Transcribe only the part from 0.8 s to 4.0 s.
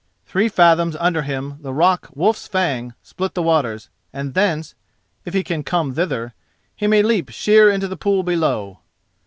under him the rock Wolf's Fang split the waters,